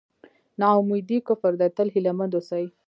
نا 0.59 0.67
اميدي 0.79 1.17
کفر 1.27 1.53
دی 1.59 1.67
تل 1.77 1.87
هیله 1.93 2.11
مند 2.17 2.33
اوسئ. 2.37 2.65